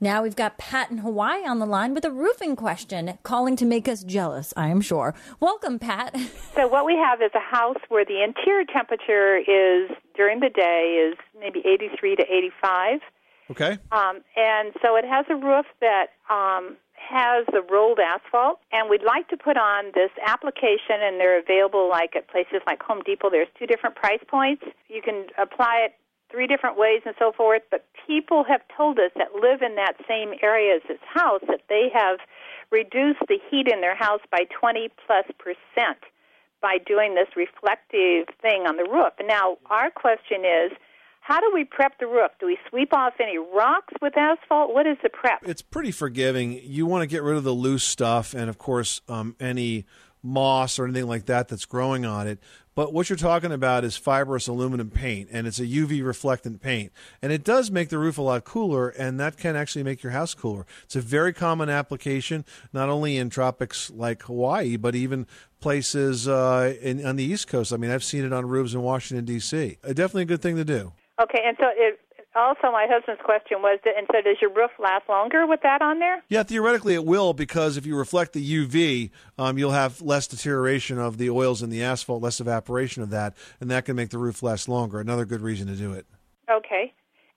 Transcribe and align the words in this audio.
Now 0.00 0.22
we've 0.22 0.36
got 0.36 0.58
Pat 0.58 0.90
in 0.90 0.98
Hawaii 0.98 1.46
on 1.46 1.58
the 1.58 1.66
line 1.66 1.94
with 1.94 2.04
a 2.04 2.10
roofing 2.10 2.56
question, 2.56 3.18
calling 3.22 3.56
to 3.56 3.64
make 3.64 3.88
us 3.88 4.02
jealous, 4.02 4.52
I 4.56 4.68
am 4.68 4.80
sure. 4.80 5.14
Welcome, 5.40 5.78
Pat. 5.78 6.16
So 6.54 6.68
what 6.68 6.86
we 6.86 6.94
have 6.94 7.20
is 7.20 7.30
a 7.34 7.40
house 7.40 7.78
where 7.88 8.04
the 8.04 8.22
interior 8.22 8.64
temperature 8.64 9.38
is 9.38 9.90
during 10.16 10.40
the 10.40 10.50
day 10.50 11.10
is 11.10 11.18
maybe 11.38 11.60
83 11.66 12.16
to 12.16 12.22
85. 12.22 13.00
Okay. 13.50 13.78
Um, 13.92 14.22
and 14.36 14.72
so 14.80 14.96
it 14.96 15.04
has 15.04 15.26
a 15.28 15.34
roof 15.34 15.66
that 15.80 16.06
um, 16.30 16.76
has 16.96 17.44
the 17.52 17.60
rolled 17.62 17.98
asphalt, 17.98 18.60
and 18.72 18.88
we'd 18.88 19.02
like 19.02 19.28
to 19.28 19.36
put 19.36 19.56
on 19.56 19.86
this 19.94 20.10
application, 20.26 21.02
and 21.02 21.20
they're 21.20 21.38
available 21.38 21.88
like 21.90 22.16
at 22.16 22.28
places 22.28 22.62
like 22.66 22.82
Home 22.82 23.02
Depot. 23.04 23.30
There's 23.30 23.48
two 23.58 23.66
different 23.66 23.96
price 23.96 24.22
points. 24.28 24.62
You 24.88 25.02
can 25.02 25.26
apply 25.40 25.86
it 25.86 25.92
three 26.30 26.46
different 26.46 26.78
ways 26.78 27.02
and 27.04 27.14
so 27.18 27.32
forth, 27.32 27.62
but 27.70 27.86
people 28.06 28.44
have 28.44 28.60
told 28.76 28.98
us 28.98 29.10
that 29.16 29.34
live 29.34 29.62
in 29.62 29.76
that 29.76 29.94
same 30.08 30.32
area 30.42 30.76
as 30.76 30.82
this 30.88 30.98
house 31.12 31.42
that 31.48 31.62
they 31.68 31.88
have 31.92 32.18
reduced 32.70 33.20
the 33.28 33.38
heat 33.50 33.68
in 33.72 33.80
their 33.80 33.96
house 33.96 34.20
by 34.30 34.44
20 34.58 34.90
plus 35.06 35.26
percent 35.38 35.98
by 36.60 36.78
doing 36.86 37.14
this 37.14 37.28
reflective 37.36 38.26
thing 38.40 38.66
on 38.66 38.76
the 38.76 38.88
roof. 38.90 39.12
Now 39.24 39.58
our 39.70 39.90
question 39.90 40.44
is, 40.44 40.72
how 41.20 41.40
do 41.40 41.50
we 41.54 41.64
prep 41.64 41.98
the 41.98 42.06
roof? 42.06 42.32
Do 42.38 42.46
we 42.46 42.58
sweep 42.68 42.92
off 42.92 43.14
any 43.18 43.38
rocks 43.38 43.94
with 44.02 44.16
asphalt? 44.16 44.74
What 44.74 44.86
is 44.86 44.98
the 45.02 45.08
prep? 45.08 45.40
It's 45.42 45.62
pretty 45.62 45.90
forgiving. 45.90 46.60
You 46.62 46.84
want 46.84 47.02
to 47.02 47.06
get 47.06 47.22
rid 47.22 47.36
of 47.36 47.44
the 47.44 47.52
loose 47.54 47.84
stuff 47.84 48.34
and, 48.34 48.50
of 48.50 48.58
course, 48.58 49.00
um, 49.08 49.34
any 49.40 49.86
moss 50.22 50.78
or 50.78 50.84
anything 50.84 51.06
like 51.06 51.26
that 51.26 51.48
that's 51.48 51.64
growing 51.64 52.04
on 52.04 52.26
it. 52.26 52.40
But 52.74 52.92
what 52.92 53.08
you're 53.08 53.16
talking 53.16 53.52
about 53.52 53.84
is 53.84 53.96
fibrous 53.96 54.48
aluminum 54.48 54.90
paint, 54.90 55.28
and 55.30 55.46
it's 55.46 55.60
a 55.60 55.66
UV 55.66 56.02
reflectant 56.02 56.60
paint. 56.60 56.92
And 57.22 57.30
it 57.30 57.44
does 57.44 57.70
make 57.70 57.88
the 57.88 57.98
roof 57.98 58.18
a 58.18 58.22
lot 58.22 58.44
cooler, 58.44 58.88
and 58.88 59.20
that 59.20 59.36
can 59.36 59.54
actually 59.54 59.84
make 59.84 60.02
your 60.02 60.12
house 60.12 60.34
cooler. 60.34 60.66
It's 60.82 60.96
a 60.96 61.00
very 61.00 61.32
common 61.32 61.68
application, 61.68 62.44
not 62.72 62.88
only 62.88 63.16
in 63.16 63.30
tropics 63.30 63.90
like 63.90 64.22
Hawaii, 64.24 64.76
but 64.76 64.94
even 64.94 65.26
places 65.60 66.26
uh, 66.26 66.74
in, 66.80 67.04
on 67.06 67.16
the 67.16 67.24
East 67.24 67.46
Coast. 67.46 67.72
I 67.72 67.76
mean, 67.76 67.90
I've 67.90 68.04
seen 68.04 68.24
it 68.24 68.32
on 68.32 68.46
roofs 68.46 68.74
in 68.74 68.82
Washington, 68.82 69.24
D.C. 69.24 69.78
Uh, 69.82 69.88
definitely 69.88 70.22
a 70.22 70.26
good 70.26 70.42
thing 70.42 70.56
to 70.56 70.64
do. 70.64 70.92
Okay, 71.22 71.42
and 71.44 71.56
so 71.60 71.66
it, 71.76 72.00
also 72.36 72.70
my 72.72 72.86
husband's 72.88 73.20
question 73.22 73.62
was, 73.62 73.78
that, 73.84 73.94
and 73.96 74.06
so 74.12 74.20
does 74.20 74.36
your 74.40 74.52
roof 74.52 74.70
last 74.78 75.08
longer 75.08 75.46
with 75.46 75.60
that 75.62 75.82
on 75.82 75.98
there? 75.98 76.22
Yeah, 76.28 76.42
theoretically 76.42 76.94
it 76.94 77.04
will 77.04 77.32
because 77.32 77.76
if 77.76 77.86
you 77.86 77.96
reflect 77.96 78.32
the 78.32 78.66
UV, 78.66 79.10
um, 79.38 79.58
you'll 79.58 79.72
have 79.72 80.00
less 80.00 80.26
deterioration 80.26 80.98
of 80.98 81.18
the 81.18 81.30
oils 81.30 81.62
in 81.62 81.70
the 81.70 81.82
asphalt, 81.82 82.22
less 82.22 82.40
evaporation 82.40 83.02
of 83.02 83.10
that, 83.10 83.36
and 83.60 83.70
that 83.70 83.84
can 83.84 83.96
make 83.96 84.10
the 84.10 84.18
roof 84.18 84.42
last 84.42 84.68
longer. 84.68 85.00
Another 85.00 85.24
good 85.24 85.40
reason 85.40 85.66
to 85.68 85.74
do 85.74 85.92
it. 85.92 86.06
Okay. 86.50 86.92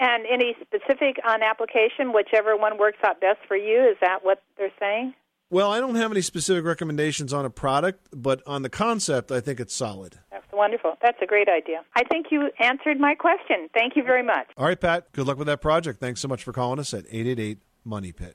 And 0.00 0.24
any 0.30 0.54
specific 0.60 1.16
on 1.26 1.42
application, 1.42 2.12
whichever 2.12 2.56
one 2.56 2.78
works 2.78 2.98
out 3.04 3.20
best 3.20 3.40
for 3.48 3.56
you, 3.56 3.88
is 3.90 3.96
that 4.00 4.24
what 4.24 4.42
they're 4.56 4.72
saying? 4.78 5.14
Well, 5.50 5.72
I 5.72 5.80
don't 5.80 5.94
have 5.94 6.12
any 6.12 6.20
specific 6.20 6.64
recommendations 6.64 7.32
on 7.32 7.46
a 7.46 7.50
product, 7.50 8.06
but 8.12 8.42
on 8.46 8.62
the 8.62 8.68
concept, 8.68 9.32
I 9.32 9.40
think 9.40 9.60
it's 9.60 9.74
solid. 9.74 10.18
Wonderful. 10.58 10.94
That's 11.00 11.18
a 11.22 11.26
great 11.26 11.48
idea. 11.48 11.84
I 11.94 12.02
think 12.02 12.26
you 12.32 12.50
answered 12.58 12.98
my 12.98 13.14
question. 13.14 13.68
Thank 13.72 13.94
you 13.94 14.02
very 14.02 14.24
much. 14.24 14.48
All 14.56 14.66
right, 14.66 14.78
Pat. 14.78 15.12
Good 15.12 15.24
luck 15.24 15.38
with 15.38 15.46
that 15.46 15.60
project. 15.60 16.00
Thanks 16.00 16.20
so 16.20 16.26
much 16.26 16.42
for 16.42 16.52
calling 16.52 16.80
us 16.80 16.92
at 16.92 17.04
888 17.04 17.58
Money 17.84 18.10
Pit. 18.10 18.34